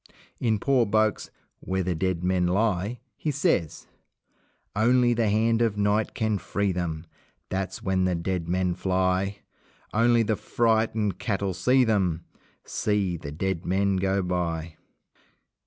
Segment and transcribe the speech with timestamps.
[0.39, 1.29] In poor Boake's
[1.59, 3.85] "Where the Dead Men Lie" he says:
[4.75, 7.05] Only the hand of Night can free them
[7.49, 9.41] That's when the dead men fly!
[9.93, 12.25] Only the frightened cattle see them
[12.65, 14.77] See the dead men go by!